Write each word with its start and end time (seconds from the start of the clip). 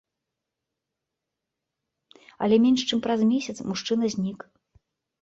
Але 2.47 2.61
менш 2.65 2.81
чым 2.91 2.99
праз 3.07 3.19
месяц 3.33 3.57
мужчына 3.71 4.05
знік. 4.19 4.39